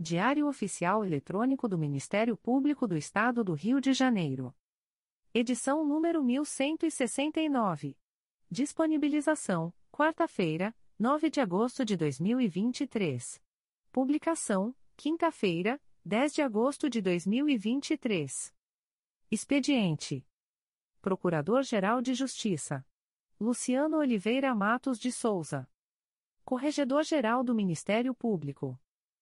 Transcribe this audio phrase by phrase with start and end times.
[0.00, 4.54] Diário Oficial Eletrônico do Ministério Público do Estado do Rio de Janeiro.
[5.34, 7.98] Edição número 1169.
[8.48, 13.42] Disponibilização: quarta-feira, 9 de agosto de 2023.
[13.90, 18.54] Publicação: quinta-feira, 10 de agosto de 2023.
[19.28, 20.24] Expediente:
[21.02, 22.86] Procurador-Geral de Justiça
[23.40, 25.68] Luciano Oliveira Matos de Souza.
[26.44, 28.78] Corregedor-Geral do Ministério Público.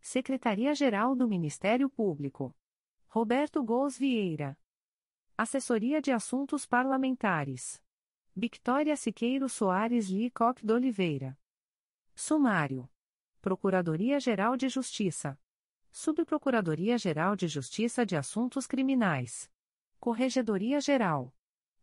[0.00, 2.56] Secretaria-Geral do Ministério Público.
[3.06, 4.58] Roberto Gous Vieira.
[5.36, 7.82] Assessoria de Assuntos Parlamentares.
[8.34, 11.38] Victoria Siqueiro Soares Licoque de Oliveira.
[12.14, 12.90] Sumário.
[13.42, 15.38] Procuradoria-Geral de Justiça.
[15.90, 19.50] Subprocuradoria-Geral de Justiça de Assuntos Criminais.
[19.98, 21.34] Corregedoria-Geral.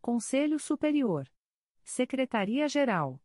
[0.01, 1.31] Conselho Superior.
[1.83, 3.21] Secretaria-Geral.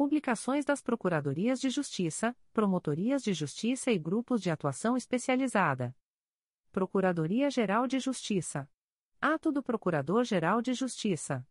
[0.00, 5.94] Publicações das Procuradorias de Justiça, Promotorias de Justiça e Grupos de Atuação Especializada.
[6.72, 8.66] Procuradoria-Geral de Justiça.
[9.20, 11.46] Ato do Procurador-Geral de Justiça.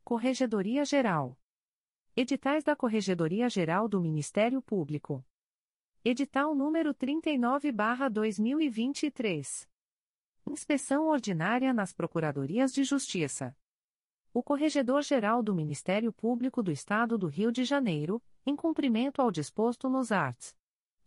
[0.05, 1.39] Corregedoria Geral.
[2.15, 5.25] Editais da Corregedoria Geral do Ministério Público.
[6.05, 9.67] Edital número 39/2023.
[10.47, 13.57] Inspeção ordinária nas Procuradorias de Justiça.
[14.33, 19.89] O Corregedor-Geral do Ministério Público do Estado do Rio de Janeiro, em cumprimento ao disposto
[19.89, 20.57] nos arts.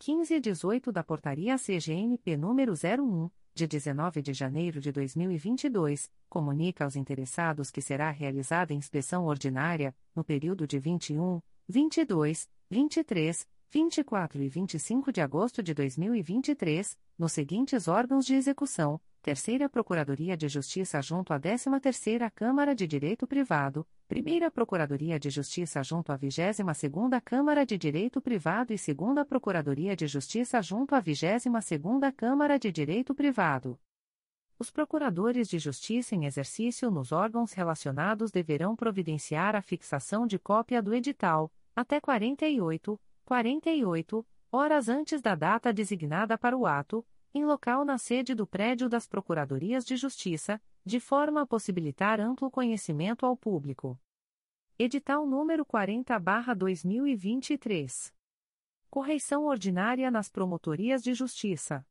[0.06, 6.84] 15 e 18 da Portaria CGNP número 01, de 19 de janeiro de 2022, comunica
[6.84, 14.50] aos interessados que será realizada inspeção ordinária, no período de 21, 22, 23, 24 e
[14.50, 21.32] 25 de agosto de 2023, nos seguintes órgãos de execução Terceira Procuradoria de Justiça junto
[21.32, 27.78] à 13ª Câmara de Direito Privado, Primeira Procuradoria de Justiça junto à 22ª Câmara de
[27.78, 33.80] Direito Privado e Segunda Procuradoria de Justiça junto à 22ª Câmara de Direito Privado.
[34.60, 40.82] Os procuradores de justiça em exercício nos órgãos relacionados deverão providenciar a fixação de cópia
[40.82, 47.84] do edital, até 48, 48 horas antes da data designada para o ato, em local
[47.84, 53.38] na sede do prédio das Procuradorias de Justiça, de forma a possibilitar amplo conhecimento ao
[53.38, 53.98] público.
[54.78, 58.14] Edital número 40/2023.
[58.90, 61.88] Correição ordinária nas Promotorias de Justiça.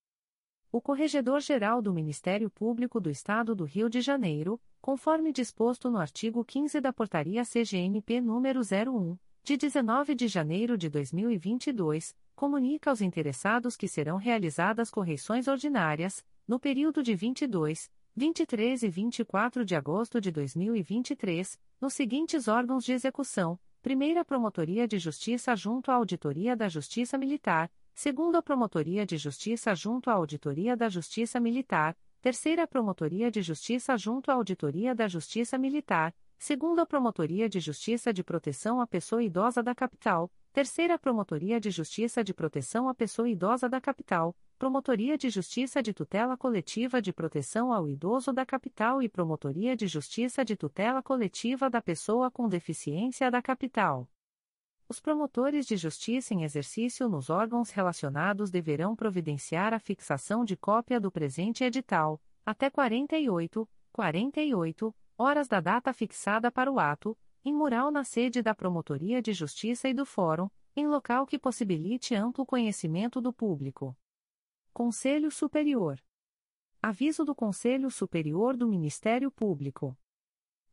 [0.71, 6.45] O Corregedor-Geral do Ministério Público do Estado do Rio de Janeiro, conforme disposto no artigo
[6.45, 13.75] 15 da Portaria CGNP número 01, de 19 de janeiro de 2022, comunica aos interessados
[13.77, 20.31] que serão realizadas correições ordinárias, no período de 22, 23 e 24 de agosto de
[20.31, 27.17] 2023, nos seguintes órgãos de execução: Primeira Promotoria de Justiça junto à Auditoria da Justiça
[27.17, 33.97] Militar, Segunda Promotoria de Justiça junto à Auditoria da Justiça Militar, Terceira Promotoria de Justiça
[33.97, 39.63] junto à Auditoria da Justiça Militar, Segunda Promotoria de Justiça de Proteção à Pessoa Idosa
[39.63, 45.29] da Capital, Terceira Promotoria de Justiça de Proteção à Pessoa Idosa da Capital, Promotoria de
[45.29, 50.55] Justiça de Tutela Coletiva de Proteção ao Idoso da Capital e Promotoria de Justiça de
[50.55, 54.09] Tutela Coletiva da Pessoa com Deficiência da Capital.
[54.89, 61.01] Os promotores de justiça em exercício nos órgãos relacionados deverão providenciar a fixação de cópia
[61.01, 67.91] do presente edital, até 48, 48 horas da data fixada para o ato, em mural
[67.91, 73.21] na sede da Promotoria de Justiça e do Fórum, em local que possibilite amplo conhecimento
[73.21, 73.97] do público.
[74.75, 76.01] Conselho Superior.
[76.83, 79.95] Aviso do Conselho Superior do Ministério Público.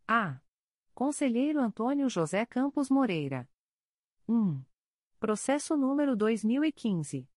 [0.06, 0.40] A.
[0.94, 3.46] Conselheiro Antônio José Campos Moreira.
[4.28, 4.62] 1.
[5.18, 7.28] Processo número 2015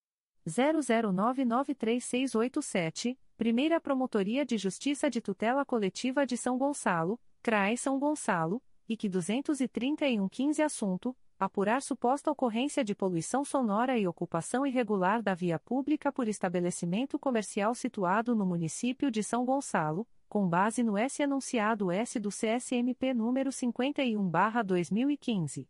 [0.46, 9.10] 00993687, Primeira Promotoria de Justiça de Tutela Coletiva de São Gonçalo, CRAE São Gonçalo, IC
[9.10, 16.28] 23115 assunto apurar suposta ocorrência de poluição sonora e ocupação irregular da via pública por
[16.28, 22.30] estabelecimento comercial situado no município de São Gonçalo, com base no S anunciado S do
[22.30, 25.68] CSMP número 51/2015.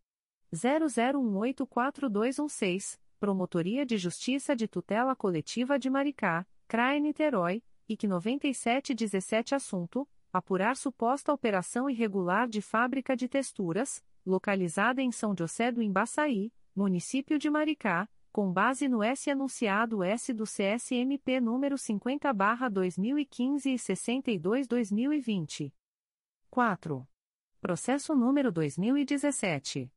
[0.53, 10.75] 00184216, Promotoria de Justiça de Tutela Coletiva de Maricá, CRAE Niterói, IC 9717 Assunto: Apurar
[10.75, 17.49] suposta operação irregular de fábrica de texturas, localizada em São José do Embaçaí, município de
[17.49, 25.73] Maricá, com base no S anunciado S do CSMP número 50/2015 e 62/2020.
[26.49, 27.07] 4.
[27.61, 29.89] Processo número 2017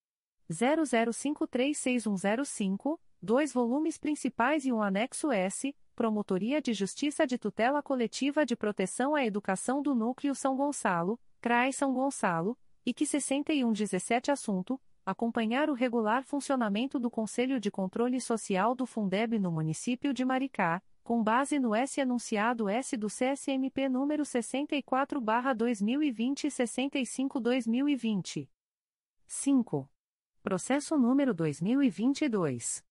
[0.50, 8.54] 00536105, dois volumes principais e um anexo S, Promotoria de Justiça de Tutela Coletiva de
[8.54, 15.68] Proteção à Educação do Núcleo São Gonçalo, CRAI São Gonçalo, e que 6117 assunto, acompanhar
[15.70, 21.22] o regular funcionamento do Conselho de Controle Social do Fundeb no município de Maricá, com
[21.22, 28.48] base no S anunciado S do CSMP número 64/2020 e 65/2020.
[29.26, 29.90] 5.
[30.42, 32.82] Processo número 2022.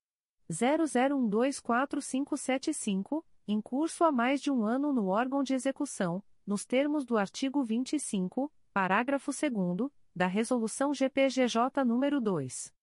[0.51, 7.17] 00124575, em curso há mais de um ano no órgão de execução, nos termos do
[7.17, 12.75] artigo 25, parágrafo 2 da Resolução GPGJ nº 2.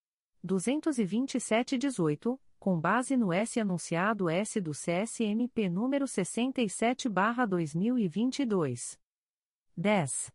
[0.45, 8.99] 227-18, com base no S anunciado S do CSMP número 67/2022.
[9.75, 10.31] 10.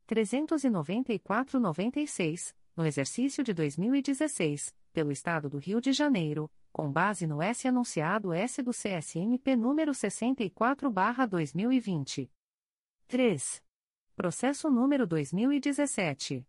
[0.08, 7.66] 394-96, no exercício de 2016, pelo Estado do Rio de Janeiro, com base no S
[7.66, 12.30] anunciado S do CSMP número 64/2020.
[13.08, 13.60] 3.
[14.14, 16.46] Processo número 2017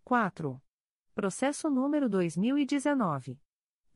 [0.05, 0.61] 4.
[1.15, 3.41] Processo número 2019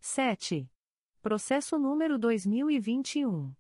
[0.01, 0.71] 7.
[1.21, 3.53] Processo número 2021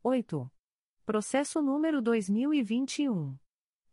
[0.04, 0.53] 8.
[1.04, 3.36] Processo número 2021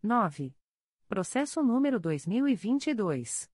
[0.00, 0.54] 9.
[1.08, 3.50] Processo número 2022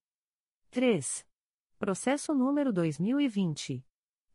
[0.72, 1.24] 3.
[1.78, 3.86] Processo número 2020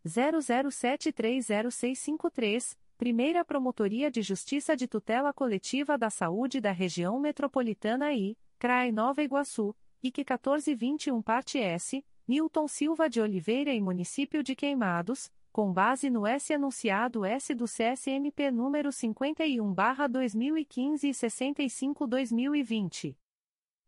[0.07, 8.91] 00730653, Primeira Promotoria de Justiça de Tutela Coletiva da Saúde da Região Metropolitana I, CRAI
[8.91, 15.73] Nova Iguaçu, IC 1421 Parte S, Newton Silva de Oliveira e Município de Queimados com
[15.73, 23.17] base no S anunciado S do CSMP número 51/2015 e 65/2020.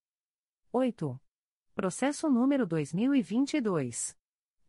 [0.73, 1.21] 8.
[1.75, 4.17] Processo número 2022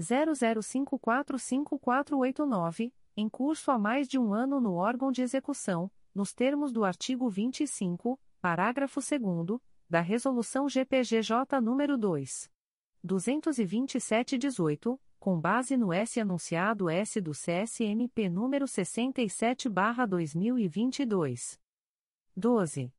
[0.00, 6.82] 00545489 em curso há mais de um ano no órgão de execução, nos termos do
[6.84, 12.50] artigo 25, parágrafo 2 da Resolução GPGJ nº 2.
[13.06, 21.60] 227-18, com base no S anunciado S do CSMP número 67/2022.
[22.34, 22.90] 12.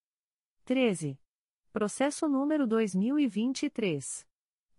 [0.64, 1.20] 13.
[1.74, 4.28] Processo número 2023.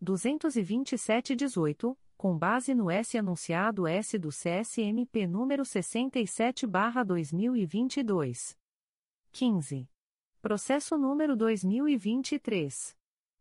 [0.00, 8.56] 227-18, com base no S anunciado S do CSMP número 67/2022.
[9.32, 9.88] 15.
[10.40, 12.96] Processo número 2023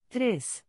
[0.07, 0.63] 3.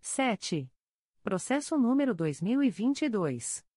[0.00, 0.68] 7.
[1.22, 3.67] Processo número 2022.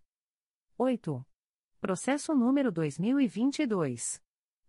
[0.77, 1.25] 8.
[1.81, 4.21] Processo número 2022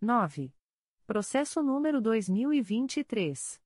[0.00, 0.54] 9.
[1.04, 3.60] Processo número 2023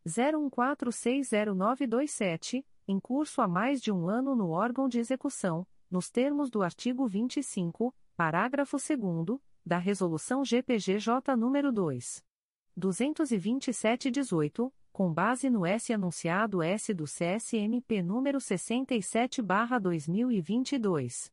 [0.07, 6.61] 01460927, em curso há mais de um ano no órgão de execução, nos termos do
[6.63, 12.25] artigo 25, parágrafo 2 da Resolução GPGJ número 2.
[12.79, 21.31] 227-18, com base no S anunciado S do CSMP número 67/2022.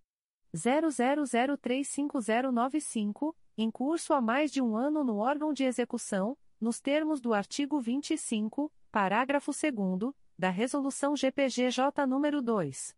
[0.55, 7.33] 00035095, em curso há mais de um ano no órgão de execução, nos termos do
[7.33, 12.95] artigo 25, parágrafo 2 da Resolução GPGJ número 2.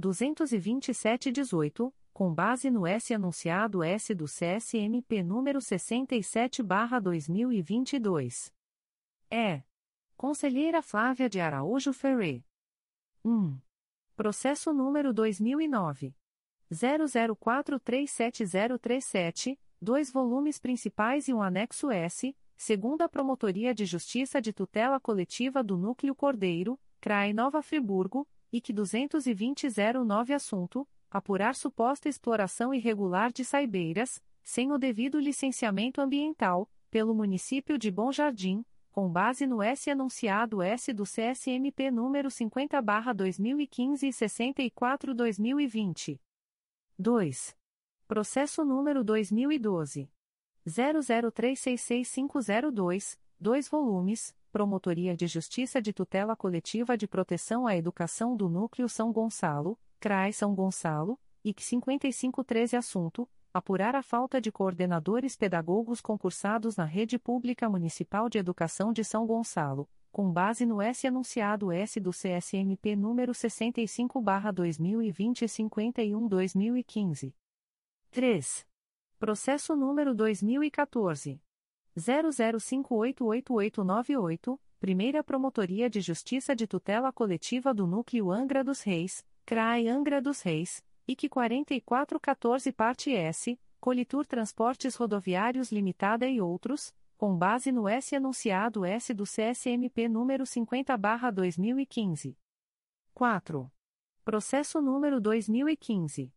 [0.00, 8.50] 227-18, com base no S anunciado S do CSMP número 67/2022.
[9.30, 9.62] É
[10.16, 12.42] Conselheira Flávia de Araújo Ferré.
[13.22, 13.58] 1.
[14.16, 16.14] Processo número 2009.
[16.72, 25.64] 00437037, dois volumes principais e um anexo S, segunda Promotoria de Justiça de Tutela Coletiva
[25.64, 34.22] do Núcleo Cordeiro, CRAE Nova Friburgo, IC 22009 Assunto: Apurar suposta exploração irregular de saibeiras,
[34.44, 40.62] sem o devido licenciamento ambiental, pelo município de Bom Jardim com base no S anunciado
[40.62, 46.20] S do CSMP número 50/2015 e 64/2020.
[46.96, 47.56] 2.
[48.06, 50.08] Processo número 2012
[50.66, 58.88] 00366502, 2 volumes, Promotoria de Justiça de Tutela Coletiva de Proteção à Educação do Núcleo
[58.88, 66.76] São Gonçalo, CRAI São Gonçalo, IC 5513 assunto apurar a falta de coordenadores pedagogos concursados
[66.76, 72.00] na Rede Pública Municipal de Educação de São Gonçalo, com base no S anunciado S
[72.00, 77.34] do CSMP número 65/2020 51/2015.
[78.10, 78.66] 3.
[79.22, 81.40] Processo número 2014
[81.96, 90.20] 00588898, Primeira Promotoria de Justiça de Tutela Coletiva do Núcleo Angra dos Reis, CRAI Angra
[90.20, 97.86] dos Reis IC 4414 Parte S, Colitur Transportes Rodoviários Limitada e outros, com base no
[97.86, 102.36] S anunciado S do CSMP número 50/2015.
[103.14, 103.70] 4.
[104.24, 106.32] Processo número 2015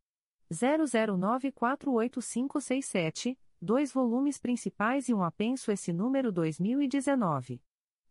[0.51, 7.59] 00948567, dois volumes principais e um apenso esse número 2019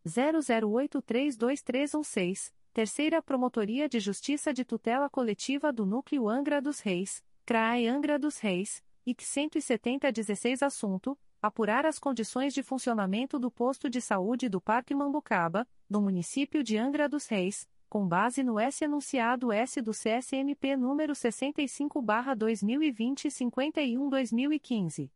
[0.07, 8.18] 00832316 Terceira Promotoria de Justiça de Tutela Coletiva do Núcleo Angra dos Reis, CRAE Angra
[8.18, 14.61] dos Reis, IC 17016 Assunto: Apurar as condições de funcionamento do posto de saúde do
[14.61, 19.92] Parque Mambucaba, no município de Angra dos Reis, com base no S anunciado S do
[19.92, 25.12] CSMP número 65/2020 51/2015.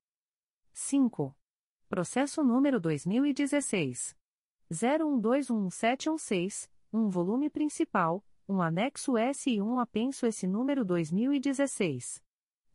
[0.72, 1.36] 5.
[1.88, 4.16] Processo número 2016
[4.70, 12.22] 01211716 um volume principal, um anexo S e um apenso esse número 2016.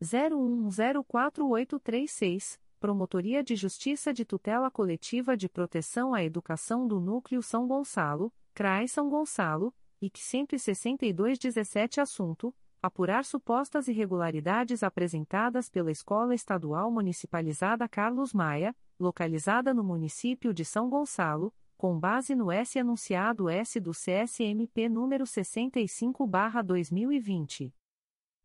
[0.02, 8.34] 01104836, Promotoria de Justiça de Tutela Coletiva de Proteção à Educação do Núcleo São Gonçalo,
[8.54, 9.74] CRAI São Gonçalo,
[10.04, 19.82] IC 16217 Assunto, apurar supostas irregularidades apresentadas pela Escola Estadual Municipalizada Carlos Maia, localizada no
[19.82, 27.74] município de São Gonçalo, com base no S anunciado S do CSMP número 65/2020.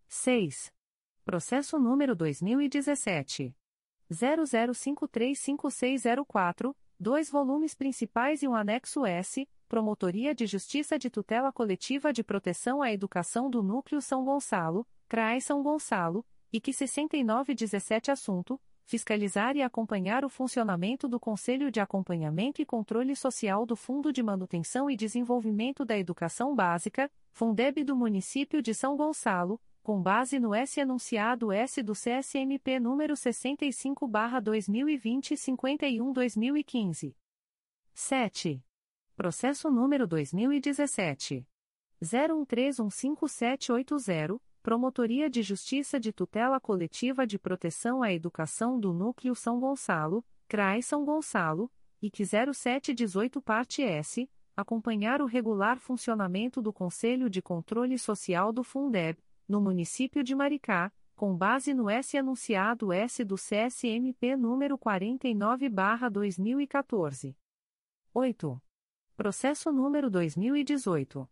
[0.06, 0.72] 6.
[1.24, 3.52] Processo número 2017
[4.10, 12.24] 00535604, dois volumes principais e um anexo S, Promotoria de Justiça de Tutela Coletiva de
[12.24, 19.54] Proteção à Educação do Núcleo São Gonçalo, CRAE São Gonçalo, e que 6917 assunto fiscalizar
[19.54, 24.90] e acompanhar o funcionamento do Conselho de Acompanhamento e Controle Social do Fundo de Manutenção
[24.90, 30.80] e Desenvolvimento da Educação Básica, Fundeb do Município de São Gonçalo, com base no S
[30.80, 37.14] anunciado S do CSMP número 65/2020 51/2015.
[37.92, 38.64] 7.
[39.18, 41.44] Processo número 2017
[42.00, 50.24] 01315780 Promotoria de Justiça de Tutela Coletiva de Proteção à Educação do Núcleo São Gonçalo,
[50.46, 51.68] CRAI São Gonçalo,
[52.00, 52.22] IC
[52.54, 59.60] 0718 Parte S, acompanhar o regular funcionamento do Conselho de Controle Social do Fundeb, no
[59.60, 67.34] município de Maricá, com base no S anunciado S do CSMP número 49/2014.
[68.14, 68.62] 8.
[69.18, 71.28] Processo número 2018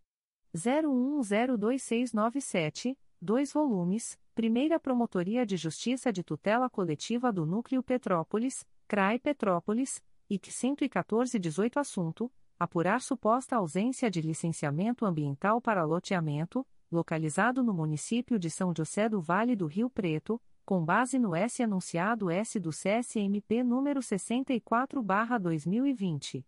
[0.54, 10.02] 01102697, 2 volumes, Primeira Promotoria de Justiça de Tutela Coletiva do Núcleo Petrópolis, CRAE Petrópolis,
[10.28, 18.50] IC 11418 Assunto: Apurar suposta ausência de licenciamento ambiental para loteamento, localizado no município de
[18.50, 23.62] São José do Vale do Rio Preto, com base no S anunciado S do CSMP
[23.62, 26.44] número 64/2020.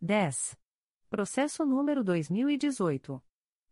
[0.00, 0.56] 10.
[1.08, 3.22] Processo número 2018.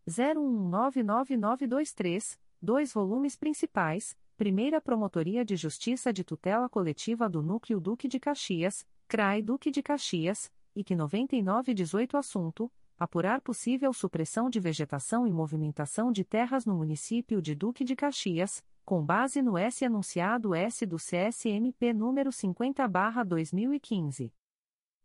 [0.06, 8.18] 01199923, dois volumes principais, Primeira Promotoria de Justiça de Tutela Coletiva do Núcleo Duque de
[8.18, 16.12] Caxias, CRAI Duque de Caxias, IC 9918 Assunto: Apurar possível supressão de vegetação e movimentação
[16.12, 20.94] de terras no município de Duque de Caxias, com base no S anunciado S do
[20.96, 24.32] CSMP número 50/2015.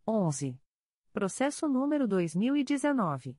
[0.08, 0.56] 11.
[1.12, 3.36] Processo número 2019.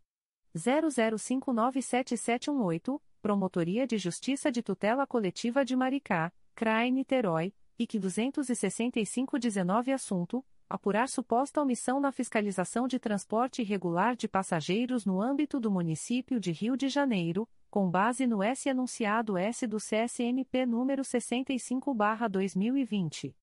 [0.57, 11.07] 00597718, Promotoria de Justiça de Tutela Coletiva de Maricá, CRAE Niterói, IC 26519 Assunto: Apurar
[11.09, 16.77] suposta omissão na fiscalização de transporte irregular de passageiros no âmbito do município de Rio
[16.77, 23.35] de Janeiro, com base no S anunciado S do CSMP número 65/2020.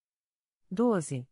[0.72, 1.28] 12.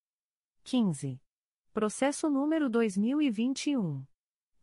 [0.63, 1.21] 15.
[1.73, 4.05] Processo número 2021.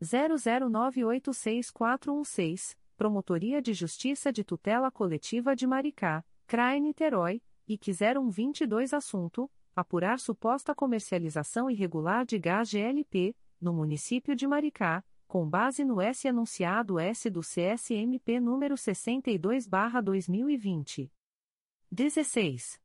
[0.02, 10.19] 00986416, Promotoria de Justiça de Tutela Coletiva de Maricá, CRAE Niterói, IC 0122 Assunto, apurar
[10.19, 16.99] suposta comercialização irregular de gás GLP, no município de Maricá, com base no S anunciado
[16.99, 21.11] S do CSMP número 62/2020.
[21.91, 22.80] 16.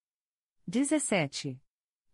[0.64, 1.61] 17.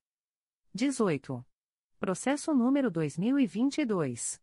[0.75, 1.45] 18.
[2.01, 4.41] Processo número 2022.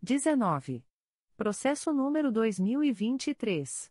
[0.00, 0.84] 19.
[1.36, 3.90] Processo número 2023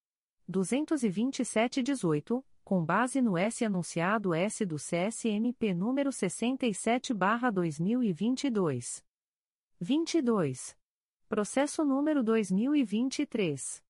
[0.51, 9.05] 227-18, com base no S anunciado S do CSMP número 67/2022.
[9.81, 10.77] 22.
[11.29, 13.83] Processo número 2023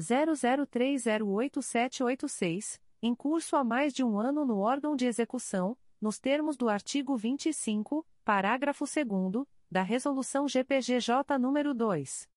[0.00, 6.68] 00308786, em curso há mais de um ano no órgão de execução, nos termos do
[6.68, 12.28] artigo 25, parágrafo 2 da Resolução GPGJ nº 2.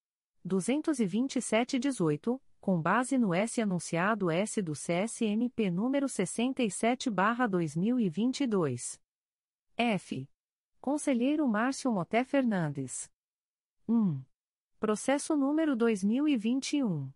[0.47, 8.97] 227-18, com base no S anunciado S do CSMP número 67/2022.
[9.75, 10.29] F.
[10.79, 13.11] Conselheiro Márcio Moté Fernandes.
[13.85, 14.23] 1.
[14.79, 17.11] Processo número 2021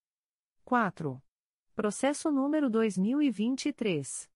[0.64, 1.20] 4.
[1.76, 4.30] Processo número 2023.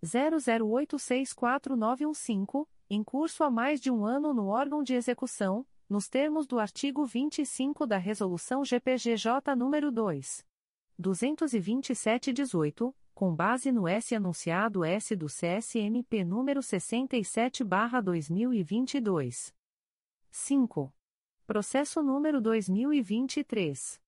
[0.05, 6.59] 00864915, em curso há mais de um ano no órgão de execução, nos termos do
[6.59, 10.47] artigo 25 da Resolução GPGJ nº 2.
[11.01, 19.55] 227-18, com base no S anunciado S do CSMP número 67/2022.
[20.31, 20.93] 5.
[21.47, 24.01] Processo número 2023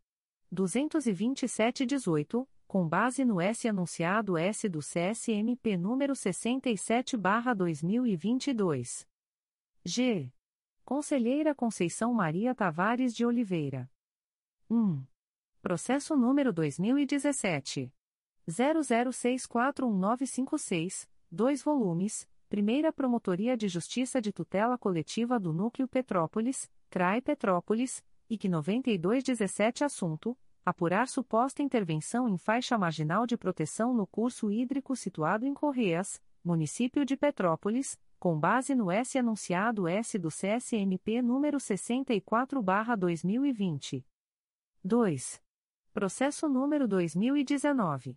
[0.55, 9.09] 227-18, com base no S anunciado S do CSMP número 67/2022.
[9.87, 10.31] G.
[10.85, 13.91] Conselheira Conceição Maria Tavares de Oliveira.
[14.69, 15.03] 1.
[15.63, 17.91] Processo número 2017
[18.47, 28.05] 00641956, 2 volumes Primeira Promotoria de Justiça de Tutela Coletiva do Núcleo Petrópolis, CRAI Petrópolis,
[28.31, 35.45] IC 9217 Assunto: Apurar suposta intervenção em faixa marginal de proteção no curso hídrico situado
[35.45, 44.05] em Correias, Município de Petrópolis, com base no S anunciado S do CSMP número 64/2020.
[44.85, 45.43] 2.
[45.93, 48.17] Processo número 2019.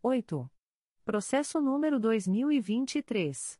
[0.02, 0.50] 8.
[1.08, 3.58] Processo número 2023.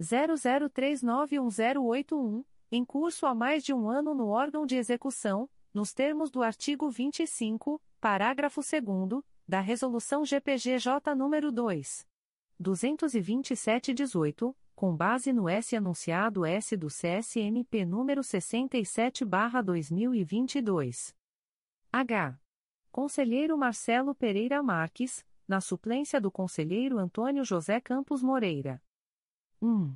[0.01, 6.43] 00391081, em curso há mais de um ano no órgão de execução, nos termos do
[6.43, 12.07] artigo 25, parágrafo 2 da Resolução GPGJ nº 2.
[12.61, 21.15] 227-18, com base no S anunciado S do CSMP número 67/2022.
[21.91, 22.39] H.
[22.91, 28.79] Conselheiro Marcelo Pereira Marques, na suplência do Conselheiro Antônio José Campos Moreira.
[29.61, 29.95] 1.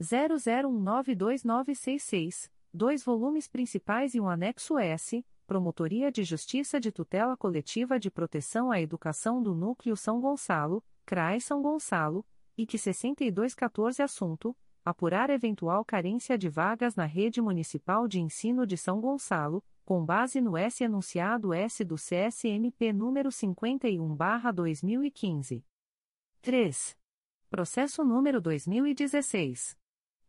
[0.02, 8.10] 00192966, dois volumes principais e um anexo S, Promotoria de Justiça de Tutela Coletiva de
[8.10, 12.26] Proteção à Educação do Núcleo São Gonçalo, CRAE São Gonçalo,
[12.58, 18.78] e que 6214 Assunto: Apurar eventual carência de vagas na Rede Municipal de Ensino de
[18.78, 25.64] São Gonçalo, com base no S enunciado S do CSMP número 51/2015.
[26.42, 26.98] 3.
[27.50, 29.78] Processo número 2016.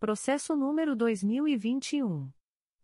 [0.00, 2.28] Processo número 2021.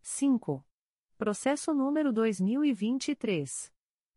[0.03, 0.63] 5.
[1.17, 3.73] Processo número 2023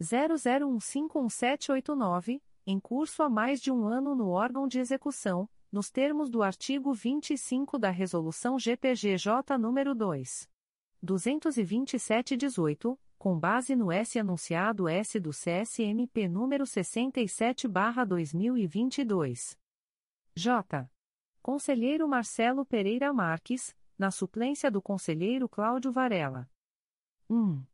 [0.00, 6.42] 00151789, em curso há mais de um ano no órgão de execução, nos termos do
[6.42, 10.48] artigo 25 da Resolução GPGJ nº 2.
[11.04, 19.58] 227-18 com base no S anunciado S do CSMP número 67/2022.
[20.36, 20.88] J.
[21.42, 26.48] Conselheiro Marcelo Pereira Marques, na suplência do Conselheiro Cláudio Varela.
[27.28, 27.64] 1.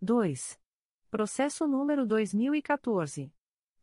[0.00, 0.56] 2.
[1.10, 3.32] Processo número 2014.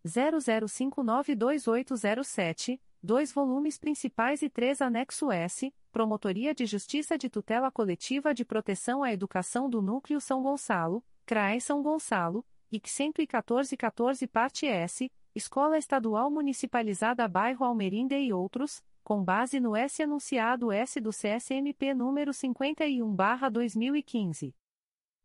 [0.05, 8.45] 00592807, dois volumes principais e três anexo S, Promotoria de Justiça de Tutela Coletiva de
[8.45, 15.77] Proteção à Educação do Núcleo São Gonçalo, CRAE São Gonçalo, IC 11414 parte S, Escola
[15.77, 22.31] Estadual Municipalizada Bairro Almerinde e outros, com base no S anunciado S do CSMP número
[22.31, 24.55] 51/2015.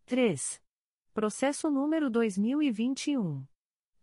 [0.05, 0.61] 3.
[1.15, 3.43] Processo número 2021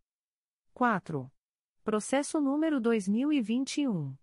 [0.74, 1.32] 4.
[1.82, 4.14] Processo número 2021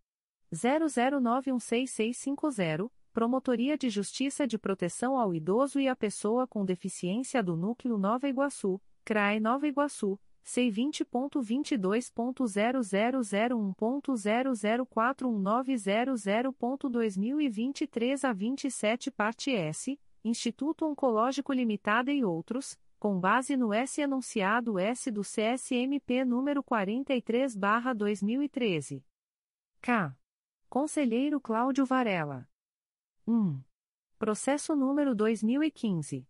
[0.52, 7.96] 00916650, Promotoria de Justiça de Proteção ao Idoso e à Pessoa com Deficiência do Núcleo
[7.96, 13.72] Nova Iguaçu, CRAE Nova Iguaçu C vinte ponto vinte dois ponto zero zero zero um
[13.72, 18.32] ponto zero zero quatro um nove zero zero ponto dois mil e vinte três a
[18.32, 24.78] vinte e sete parte S Instituto Oncológico Limitada e outros com base no S enunciado
[24.78, 29.04] S do CSMP número quarenta e três barra dois mil e treze.
[29.80, 30.16] K.
[30.68, 32.48] Conselheiro Cláudio Varela.
[33.26, 33.60] 1.
[34.18, 36.26] processo número dois mil e quinze.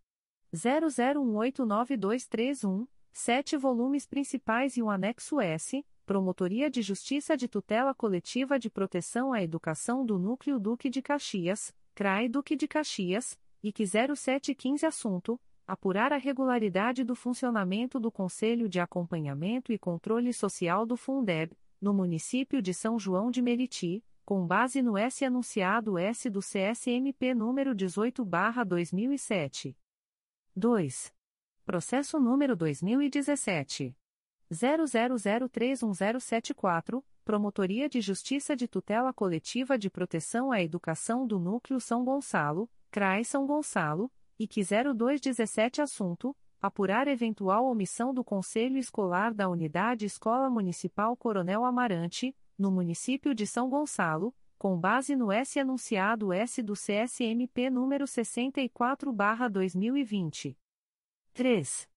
[0.55, 5.85] zero zero um oito nove dois três um sete volumes principais e um anexo S,
[6.05, 11.73] Promotoria de Justiça de Tutela Coletiva de Proteção à Educação do Núcleo Duque de Caxias,
[11.95, 18.81] CRAE Duque de Caxias, IC 0715 Assunto: Apurar a regularidade do funcionamento do Conselho de
[18.81, 24.81] Acompanhamento e Controle Social do Fundeb, no município de São João de Meriti, com base
[24.81, 29.75] no S anunciado S do CSMP número 18/2007.
[30.55, 31.13] 2.
[31.65, 33.95] Processo número 2017.
[34.51, 42.69] 00031074, Promotoria de Justiça de Tutela Coletiva de Proteção à Educação do Núcleo São Gonçalo,
[42.91, 44.59] CRAE São Gonçalo, IC
[44.93, 52.71] 0217 Assunto: Apurar eventual omissão do Conselho Escolar da Unidade Escola Municipal Coronel Amarante, no
[52.71, 60.57] município de São Gonçalo, com base no S anunciado S do CSMP número 64/2020.
[61.33, 61.89] 3.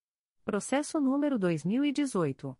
[0.47, 2.57] Processo número 2018.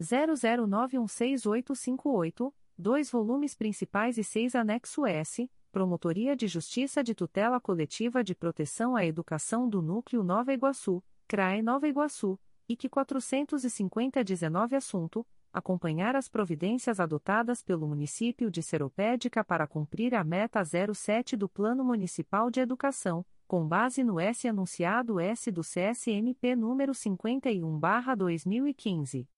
[0.00, 8.36] 00916858, dois volumes principais e seis anexo S, Promotoria de Justiça de Tutela Coletiva de
[8.36, 12.38] Proteção à Educação do Núcleo Nova Iguaçu, CRAE Nova Iguaçu,
[12.68, 20.62] IC 45019 Assunto: Acompanhar as providências adotadas pelo município de Seropédica para cumprir a meta
[20.64, 26.92] 07 do Plano Municipal de Educação com base no S anunciado S do CSMP número
[26.92, 29.28] 51/2015.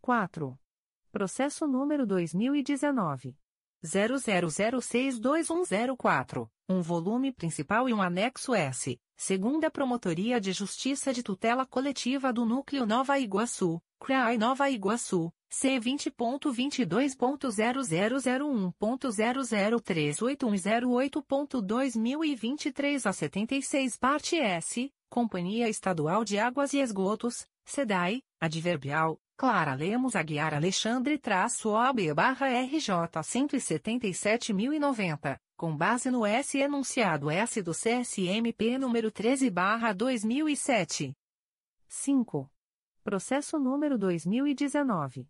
[0.00, 0.58] 4.
[1.10, 3.36] Processo número 2019
[3.84, 12.32] 00062104, um volume principal e um anexo S, segunda Promotoria de Justiça de Tutela Coletiva
[12.32, 15.32] do Núcleo Nova Iguaçu, CRAI Nova Iguaçu.
[15.50, 20.46] C vinte ponto vinte dois ponto zero zero zero um ponto zero zero três oito
[20.46, 24.92] um zero oito ponto dois mil e vinte três a setenta e seis parte S
[25.08, 32.48] Companhia Estadual de Águas e Esgotos SEDAI Adverbial Clara Lemos Aguiar Alexandre traço OAB barra
[32.48, 37.62] RJ cento e setenta e sete mil e noventa com base no S enunciado S
[37.62, 41.16] do CSMP número treze barra dois mil e sete.
[41.88, 42.50] Cinco.
[43.02, 45.26] Processo número dois mil e dezenove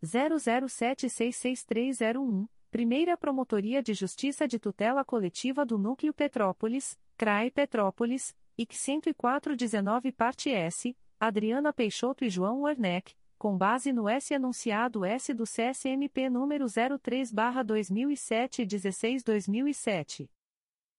[0.00, 10.12] 00766301, Primeira Promotoria de Justiça de Tutela Coletiva do Núcleo Petrópolis, CRAE Petrópolis, IC 10419
[10.12, 16.30] parte S Adriana Peixoto e João Werneck, com base no S anunciado S do CSMP
[16.30, 20.30] número 03/2007 e 16/2007.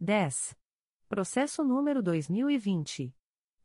[0.00, 0.56] 10.
[1.10, 3.14] Processo número 2020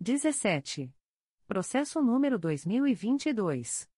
[0.00, 0.92] 17.
[1.46, 3.88] Processo número 2022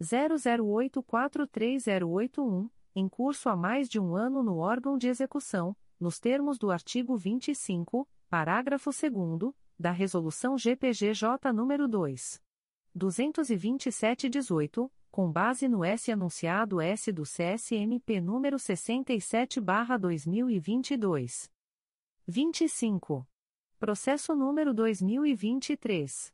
[0.01, 6.71] 00843081, em curso há mais de um ano no órgão de execução, nos termos do
[6.71, 12.41] artigo 25, parágrafo 2 da Resolução GPGJ nº 2.
[12.95, 21.51] 227-18, com base no S anunciado S do CSMP número 67/2022.
[22.27, 23.25] 25.
[23.77, 26.33] Processo número 2023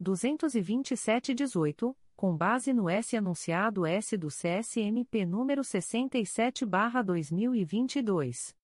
[0.00, 8.56] 22718 com base no S anunciado S do CSMP número 67/2022.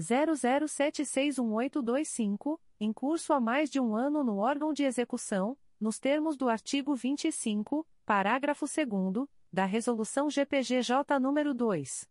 [0.00, 6.48] 00761825, em curso há mais de um ano no órgão de execução, nos termos do
[6.48, 12.08] artigo 25, parágrafo 2 da Resolução GPGJ número 2.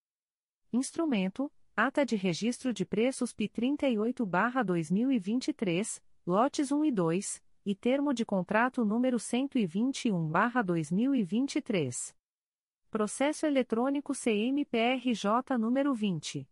[0.73, 8.25] Instrumento: Ata de Registro de Preços P 38/2023, lotes 1 e 2, e termo de
[8.25, 12.15] contrato número 121/2023.
[12.91, 16.45] Processo eletrônico CMPRJ número 20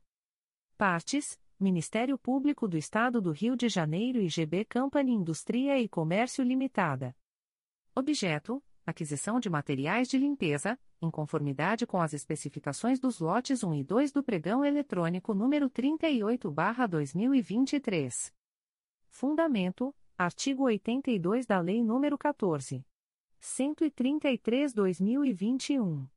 [0.76, 6.44] Partes: Ministério Público do Estado do Rio de Janeiro e GB Company Indústria e Comércio
[6.44, 7.16] Limitada.
[7.94, 13.84] Objeto: aquisição de materiais de limpeza, em conformidade com as especificações dos lotes 1 e
[13.84, 18.32] 2 do pregão eletrônico número 38/2023.
[19.10, 22.82] Fundamento: artigo 82 da Lei nº 14.
[23.40, 26.08] 133/2021.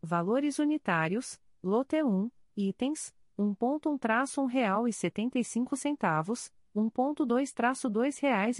[0.00, 4.40] Valores unitários: lote 1, itens 1.1 traço
[5.44, 8.58] cinco centavos, 1.2 traço dois reais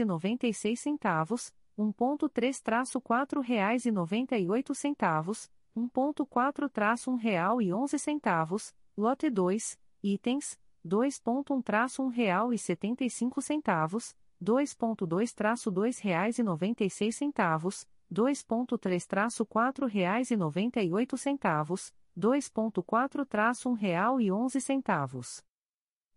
[1.79, 6.69] e noventa e seis centavos, 1.3 traço quatro reais e noventa e oito centavos, 1.4
[6.69, 13.05] traço um real e onze centavos, lote 2, itens, 2.1 traço um real e setenta
[13.05, 20.93] e cinco centavos, 2.2-2 reais e noventa e seis centavos, 2.3-4 reais e noventa e
[20.93, 25.45] oito centavos, 2.4-1 real e onze centavos.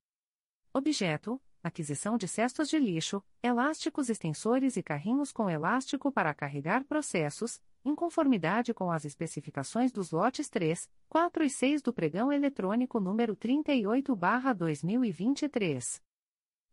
[0.72, 7.60] Objeto: aquisição de cestos de lixo, elásticos extensores e carrinhos com elástico para carregar processos,
[7.84, 13.34] em conformidade com as especificações dos lotes 3, 4 e 6 do pregão eletrônico número
[13.34, 16.00] 38/2023.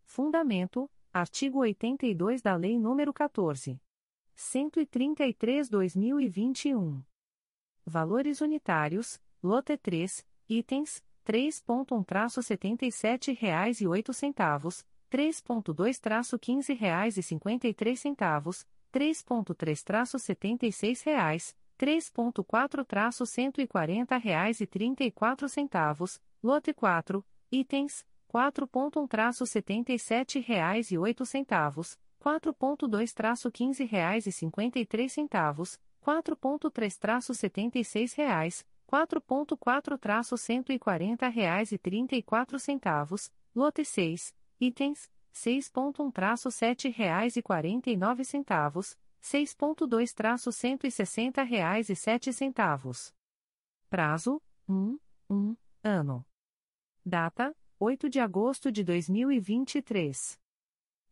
[0.05, 3.81] Fundamento: artigo 82 da Lei nº 14.
[4.39, 7.03] 133/2021.
[7.85, 18.65] Valores unitários: lote 3, itens 3.1-77 reais e 8 centavos, 3.2-15 reais e 53 centavos,
[18.91, 28.03] 3.3-76 reais, 3.4-140 reais e 34 centavos, lote 4, itens
[28.33, 41.77] 4.1-77 reais e 8 centavos, 4.2-15 reais e 53 centavos, 4.3-76 reais, 4.4-140 reais e
[41.77, 53.13] 34 centavos, lote 6, itens 6.1-7 reais e 49 centavos, 6.2-160 reais e 7 centavos.
[53.89, 56.25] Prazo, 1, 1, ano.
[57.05, 60.39] Data, 8 de agosto de 2023.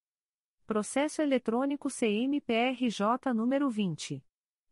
[0.66, 4.24] Processo eletrônico CMPRJ número 20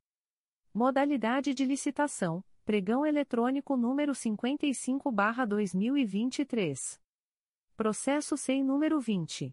[0.72, 7.00] Modalidade de licitação, pregão eletrônico número 55-2023.
[7.76, 9.52] Processo SEI número 20.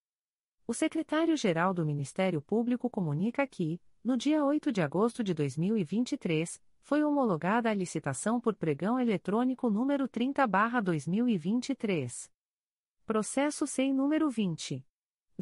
[0.66, 7.02] O secretário-geral do Ministério Público comunica que, no dia 8 de agosto de 2023, foi
[7.02, 12.30] homologada a licitação por pregão eletrônico número 30 barra 2023.
[13.04, 14.86] Processo SEI número 20.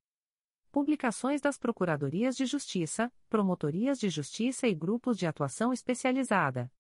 [0.71, 6.71] Publicações das Procuradorias de Justiça, Promotorias de Justiça e Grupos de Atuação Especializada.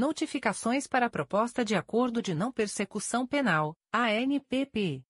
[0.00, 5.04] Notificações para a Proposta de Acordo de Não Persecução Penal, ANPP.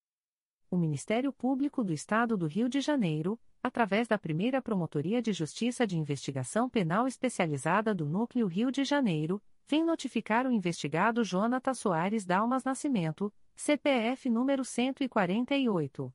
[0.71, 5.85] o Ministério Público do Estado do Rio de Janeiro, através da primeira Promotoria de Justiça
[5.85, 12.25] de Investigação Penal Especializada do Núcleo Rio de Janeiro, vem notificar o investigado Jonathan Soares
[12.25, 16.13] Dalmas Nascimento, CPF número 148.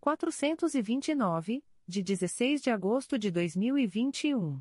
[0.00, 4.58] 429, de 16 de agosto de 2021.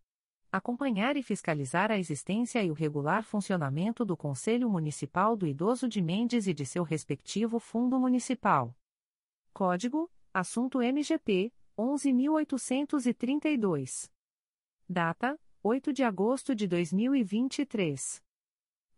[0.53, 6.01] Acompanhar e fiscalizar a existência e o regular funcionamento do Conselho Municipal do Idoso de
[6.01, 8.75] Mendes e de seu respectivo Fundo Municipal.
[9.53, 14.11] Código: Assunto MGP 11832.
[14.89, 18.25] Data: 8 de agosto de 2023.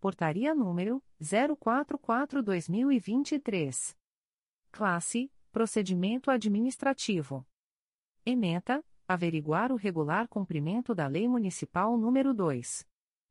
[0.00, 3.96] Portaria número 044-2023.
[4.70, 7.44] Classe Procedimento Administrativo.
[8.24, 12.86] Ementa, averiguar o regular cumprimento da Lei Municipal nº 2.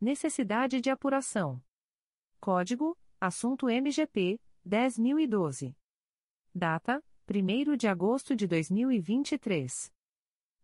[0.00, 1.62] Necessidade de apuração.
[2.40, 5.76] Código: Assunto MGP 10012.
[6.54, 9.92] Data: 1 de agosto de 2023.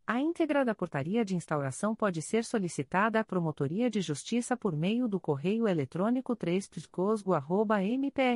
[0.07, 5.07] A íntegra da portaria de instauração pode ser solicitada à Promotoria de Justiça por meio
[5.07, 6.71] do correio eletrônico 3
[8.01, 8.33] mprj.mp.br.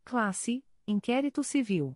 [0.03, 1.95] Classe Inquérito Civil.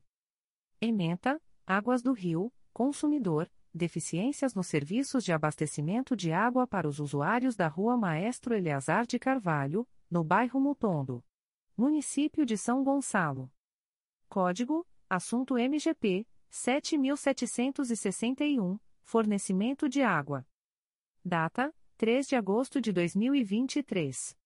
[0.79, 7.55] Ementa, Águas do Rio, Consumidor, deficiências nos serviços de abastecimento de água para os usuários
[7.55, 11.25] da Rua Maestro Eleazar de Carvalho, no bairro Mutondo.
[11.75, 13.51] Município de São Gonçalo.
[14.29, 20.45] Código: Assunto MGP 7761, Fornecimento de água.
[21.25, 24.36] Data: 3 de agosto de 2023.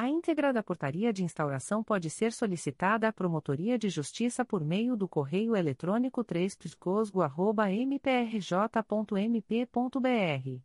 [0.00, 4.96] A íntegra da portaria de instauração pode ser solicitada à Promotoria de Justiça por meio
[4.96, 6.56] do correio eletrônico 3
[7.84, 10.62] mprj.mp.br.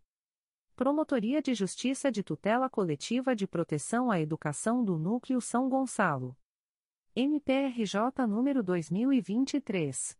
[0.76, 6.38] Promotoria de Justiça de Tutela Coletiva de Proteção à Educação do Núcleo São Gonçalo.
[7.15, 10.15] MPRJ número 2023.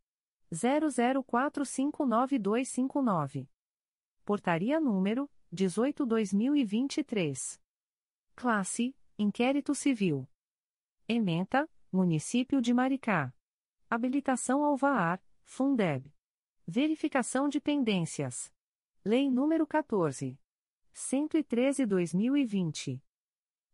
[0.52, 3.48] 00459259.
[4.26, 7.62] Portaria número 18/2023.
[8.36, 10.28] Classe Inquérito Civil.
[11.08, 13.32] Ementa, Município de Maricá.
[13.88, 16.12] Habilitação ao VAR, Fundeb.
[16.66, 18.52] Verificação de pendências.
[19.06, 20.40] Lei nº 14.
[20.92, 23.04] 113/2020.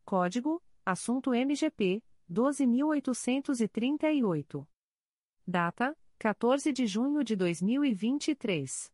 [0.04, 4.68] Código: Assunto MGP 12838.
[5.48, 8.92] Data: 14 de junho de 2023.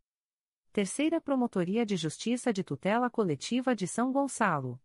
[0.71, 4.79] Terceira Promotoria de Justiça de Tutela Coletiva de São Gonçalo.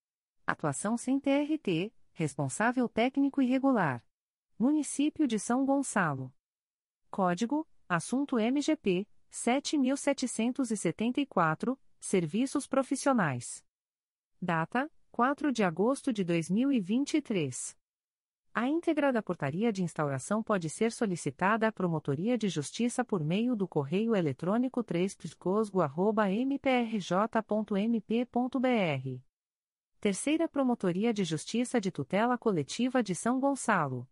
[0.48, 4.04] Atuação sem TRT, responsável técnico irregular.
[4.58, 6.34] Município de São Gonçalo.
[7.12, 13.64] Código: Assunto MGP 7774, Serviços Profissionais.
[14.42, 17.78] Data: 4 de agosto de 2023.
[18.56, 23.56] A íntegra da portaria de instauração pode ser solicitada à Promotoria de Justiça por meio
[23.56, 25.18] do correio eletrônico 3
[26.46, 29.20] mprj.mp.br.
[30.00, 34.08] Terceira Promotoria de Justiça de Tutela Coletiva de São Gonçalo.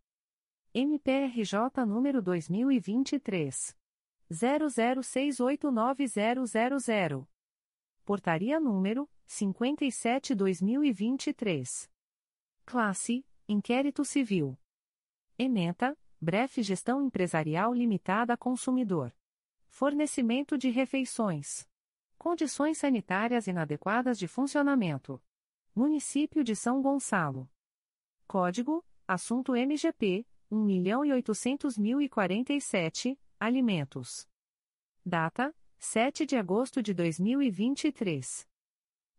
[0.74, 3.78] MPRJ número 2023
[4.32, 7.28] 00689000.
[8.04, 11.88] Portaria número 57/2023.
[12.66, 14.58] Classe: Inquérito Civil.
[15.38, 19.14] Ementa: Bref Gestão Empresarial Limitada Consumidor.
[19.68, 21.68] Fornecimento de refeições.
[22.18, 25.22] Condições sanitárias inadequadas de funcionamento.
[25.76, 27.52] Município de São Gonçalo.
[28.26, 34.30] Código: Assunto MGP 1.800.047 Alimentos.
[35.06, 38.50] Data: 7 de agosto de 2023.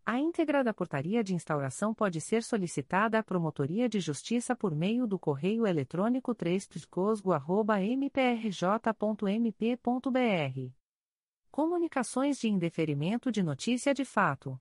[0.04, 5.06] A íntegra da portaria de instauração pode ser solicitada à Promotoria de Justiça por meio
[5.06, 6.68] do correio eletrônico 3
[7.96, 8.12] mprj.mp.br.
[11.52, 14.60] Comunicações de indeferimento de notícia de fato.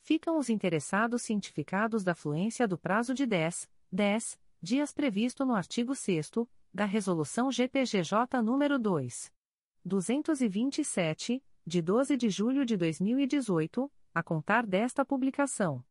[0.03, 5.95] ficam os interessados cientificados da fluência do prazo de 10, 10 dias previsto no artigo
[5.95, 6.29] 6
[6.71, 9.33] da Resolução GPGJ nº 2.
[9.83, 15.83] 227, de 12 de julho de 2018, a contar desta publicação.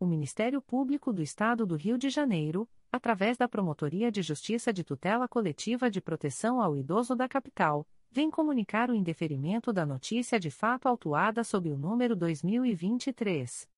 [0.00, 4.84] O Ministério Público do Estado do Rio de Janeiro, através da Promotoria de Justiça de
[4.84, 10.52] Tutela Coletiva de Proteção ao Idoso da Capital, vem comunicar o indeferimento da notícia de
[10.52, 13.68] fato autuada sob o número 2023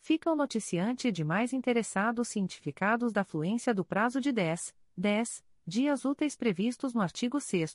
[0.00, 6.04] Fica o noticiante de mais interessados cientificados da fluência do prazo de 10, 10 dias
[6.04, 7.74] úteis previstos no artigo 6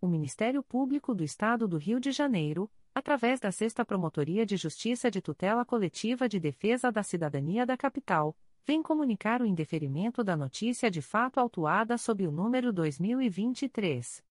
[0.00, 5.10] O Ministério Público do Estado do Rio de Janeiro, através da Sexta Promotoria de Justiça
[5.10, 10.88] de Tutela Coletiva de Defesa da Cidadania da Capital, vem comunicar o indeferimento da notícia
[10.88, 14.22] de fato autuada sob o número 2023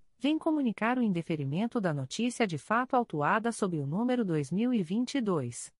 [0.21, 5.73] vem comunicar o indeferimento da notícia de fato autuada sob o número 2022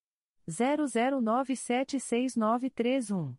[0.50, 3.36] 00976931.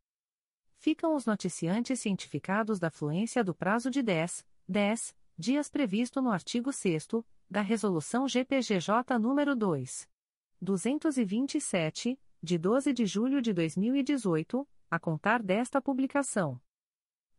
[0.79, 6.73] Ficam os noticiantes cientificados da fluência do prazo de 10, 10 dias previsto no artigo
[6.73, 7.07] 6
[7.49, 10.09] da Resolução GPGJ nº 2.
[10.61, 16.59] 227, de 12 de julho de 2018, a contar desta publicação.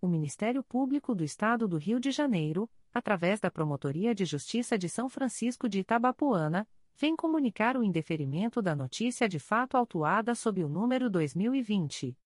[0.01, 4.89] O Ministério Público do Estado do Rio de Janeiro, através da Promotoria de Justiça de
[4.89, 6.67] São Francisco de Itabapuana,
[6.97, 12.17] vem comunicar o indeferimento da notícia de fato autuada sob o número 2020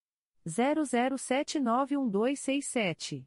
[0.47, 3.26] 00791267.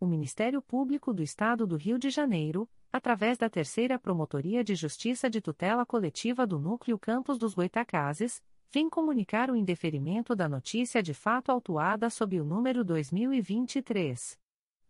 [0.00, 5.28] O Ministério Público do Estado do Rio de Janeiro, através da Terceira Promotoria de Justiça
[5.28, 11.12] de Tutela Coletiva do Núcleo Campos dos Goitacazes, vem comunicar o indeferimento da notícia de
[11.12, 14.38] fato autuada sob o número 2023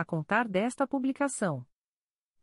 [0.00, 1.66] a contar desta publicação.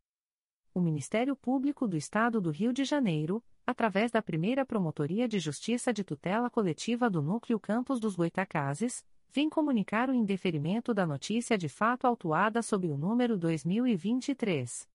[0.73, 5.91] O Ministério Público do Estado do Rio de Janeiro, através da primeira Promotoria de Justiça
[5.91, 11.67] de Tutela Coletiva do Núcleo Campos dos Goitacazes, vem comunicar o indeferimento da notícia de
[11.67, 14.87] fato autuada sob o número 2023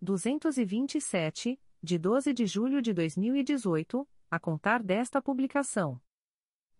[0.00, 6.00] 227, de 12 de julho de 2018, a contar desta publicação.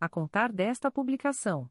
[0.00, 1.70] a contar desta publicação.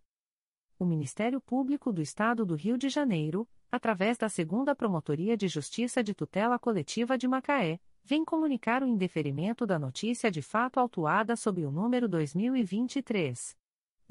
[0.77, 6.03] O Ministério Público do Estado do Rio de Janeiro, através da Segunda Promotoria de Justiça
[6.03, 11.65] de Tutela Coletiva de Macaé, vem comunicar o indeferimento da notícia de fato autuada sob
[11.65, 13.57] o número 2023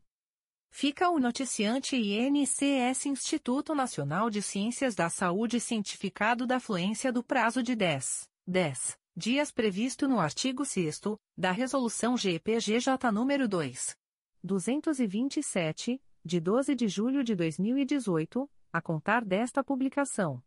[0.72, 7.62] Fica o noticiante INCS Instituto Nacional de Ciências da Saúde cientificado da fluência do prazo
[7.62, 10.98] de 10, 10 dias previsto no artigo 6
[11.36, 13.99] da Resolução GPGJ nº 2.
[14.42, 20.42] 227, de 12 de julho de 2018 a contar desta publicação.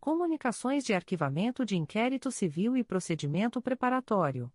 [0.00, 4.50] Comunicações de arquivamento de inquérito civil e procedimento preparatório.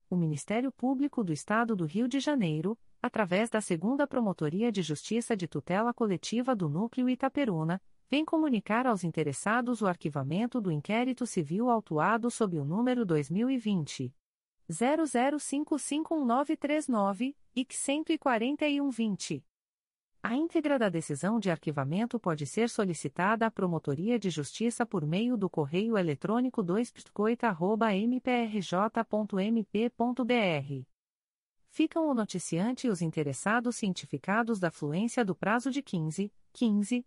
[0.08, 5.36] O Ministério Público do Estado do Rio de Janeiro, através da Segunda Promotoria de Justiça
[5.36, 11.68] de Tutela Coletiva do Núcleo Itaperuna, vem comunicar aos interessados o arquivamento do inquérito civil
[11.68, 14.14] autuado sob o número 2020
[14.70, 19.44] 00551939 e 14120.
[20.22, 25.36] A íntegra da decisão de arquivamento pode ser solicitada à Promotoria de Justiça por meio
[25.36, 26.92] do correio eletrônico 2
[28.04, 30.84] mprj.mp.br.
[31.68, 37.06] Ficam o noticiante e os interessados cientificados da fluência do prazo de 15, 15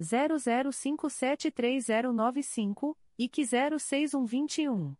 [0.00, 4.96] 00573095 e que 06121.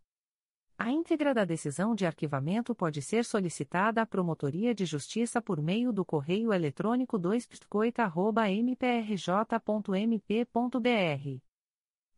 [0.81, 5.91] A íntegra da decisão de arquivamento pode ser solicitada à Promotoria de Justiça por meio
[5.91, 7.49] do correio eletrônico 2
[8.61, 9.59] mprj.mp.br.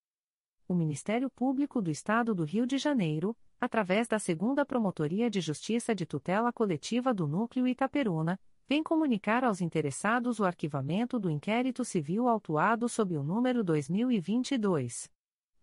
[0.71, 5.93] o Ministério Público do Estado do Rio de Janeiro, através da Segunda Promotoria de Justiça
[5.93, 12.29] de Tutela Coletiva do Núcleo Itaperuna, vem comunicar aos interessados o arquivamento do inquérito civil
[12.29, 15.09] autuado sob o número 2022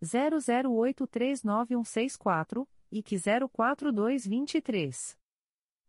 [0.05, 5.17] 00839164 e que 04223.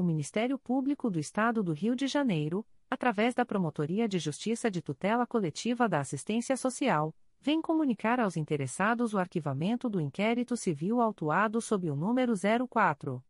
[0.00, 4.80] o Ministério Público do Estado do Rio de Janeiro, através da Promotoria de Justiça de
[4.82, 11.60] Tutela Coletiva da Assistência Social, vem comunicar aos interessados o arquivamento do inquérito civil autuado
[11.60, 12.34] sob o número
[12.68, 13.22] 04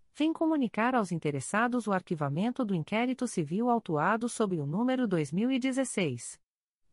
[0.13, 6.41] vem comunicar aos interessados o arquivamento do inquérito civil autuado sob o número 2016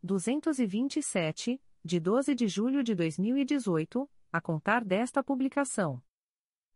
[0.00, 6.00] 227, de 12 de julho de 2018, a contar desta publicação.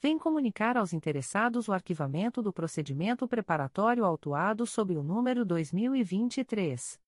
[0.00, 6.98] vem comunicar aos interessados o arquivamento do procedimento preparatório autuado sob o número 2023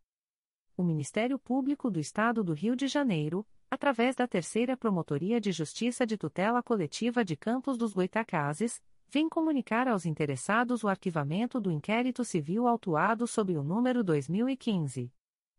[0.77, 6.05] O Ministério Público do Estado do Rio de Janeiro, através da Terceira Promotoria de Justiça
[6.05, 12.23] de Tutela Coletiva de Campos dos Goitacazes, vem comunicar aos interessados o arquivamento do inquérito
[12.23, 15.11] civil autuado sob o número 2015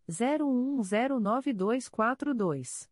[0.08, 2.91] 01109242.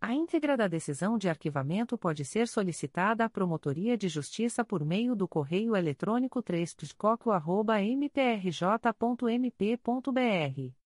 [0.00, 5.16] A íntegra da decisão de arquivamento pode ser solicitada à Promotoria de Justiça por meio
[5.16, 6.76] do correio eletrônico 3
[7.94, 10.85] mprj.mp.br.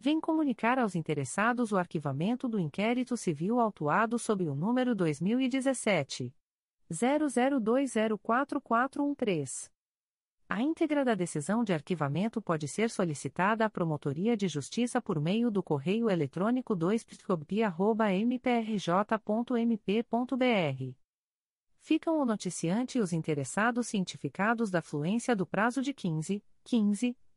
[0.00, 6.34] vem comunicar aos interessados o arquivamento do inquérito civil autuado sob o número 2017
[6.90, 9.68] 00204413.
[10.48, 15.48] A íntegra da decisão de arquivamento pode ser solicitada à Promotoria de Justiça por meio
[15.50, 17.06] do correio eletrônico 2
[18.24, 19.20] mprj.mp.br.
[21.82, 27.16] Ficam o noticiante e os interessados cientificados da fluência do prazo de 15, 15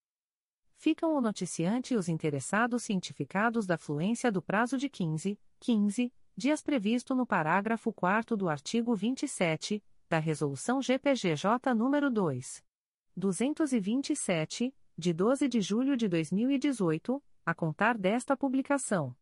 [0.75, 6.64] Ficam o noticiante e os interessados cientificados da fluência do prazo de 15, 15 dias
[6.64, 12.73] previsto no parágrafo 4 do artigo 27 da Resolução GPGJ nº 2.
[13.16, 19.16] 227, de 12 de julho de 2018 a contar desta publicação.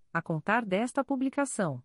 [0.13, 1.83] a contar desta publicação.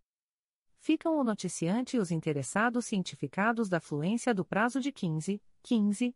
[0.80, 6.16] Ficam o noticiante e os interessados cientificados da fluência do prazo de 15, 15